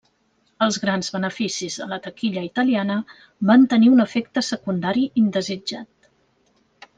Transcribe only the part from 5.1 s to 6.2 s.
indesitjat.